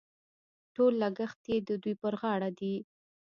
[0.75, 2.75] ټول لګښت یې د دوی پر غاړه دي.